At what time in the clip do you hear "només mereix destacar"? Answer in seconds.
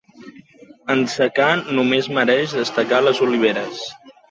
1.81-3.05